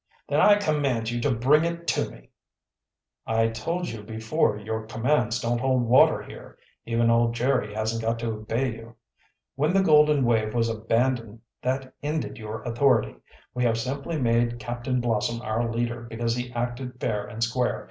"Then 0.27 0.41
I 0.41 0.55
command 0.55 1.11
you 1.11 1.21
to 1.21 1.29
bring 1.29 1.63
it 1.63 1.85
to 1.89 2.09
me." 2.09 2.31
"I 3.27 3.49
told 3.49 3.87
you 3.87 4.01
before 4.01 4.57
your 4.57 4.81
commands 4.87 5.39
don't 5.39 5.59
hold 5.59 5.83
water 5.83 6.23
here. 6.23 6.57
Even 6.87 7.11
old 7.11 7.35
Jerry 7.35 7.71
hasn't 7.75 8.01
got 8.01 8.17
to 8.17 8.31
obey 8.31 8.71
you. 8.73 8.95
When 9.53 9.75
the 9.75 9.83
Golden 9.83 10.25
Wave 10.25 10.55
was 10.55 10.69
abandoned 10.69 11.41
that 11.61 11.93
ended 12.01 12.39
your 12.39 12.63
authority. 12.63 13.15
We 13.53 13.63
have 13.63 13.77
simply 13.77 14.19
made 14.19 14.57
Captain 14.57 15.01
Blossom 15.01 15.39
our 15.43 15.71
leader 15.71 16.07
because 16.09 16.35
he 16.35 16.51
acted 16.53 16.99
fair 16.99 17.27
and 17.27 17.43
square. 17.43 17.79